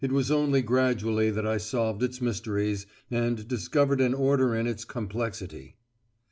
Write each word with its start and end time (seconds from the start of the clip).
It 0.03 0.11
was 0.11 0.31
only 0.31 0.63
gradually 0.63 1.29
that 1.29 1.45
I 1.45 1.57
solved 1.59 2.01
its 2.01 2.19
mysteries, 2.19 2.87
and 3.11 3.47
discovered 3.47 4.01
an 4.01 4.15
order 4.15 4.55
in 4.55 4.65
its 4.65 4.83
complexity. 4.83 5.75